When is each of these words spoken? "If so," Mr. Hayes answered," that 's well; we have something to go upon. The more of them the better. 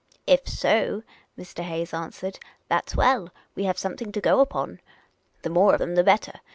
"If 0.35 0.47
so," 0.47 1.03
Mr. 1.37 1.61
Hayes 1.61 1.93
answered," 1.93 2.39
that 2.69 2.89
's 2.89 2.95
well; 2.95 3.29
we 3.53 3.65
have 3.65 3.77
something 3.77 4.11
to 4.13 4.19
go 4.19 4.39
upon. 4.39 4.79
The 5.43 5.51
more 5.51 5.73
of 5.73 5.79
them 5.79 5.93
the 5.93 6.03
better. 6.03 6.39